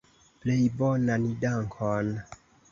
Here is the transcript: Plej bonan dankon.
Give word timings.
Plej 0.45 0.55
bonan 0.79 1.29
dankon. 1.45 2.13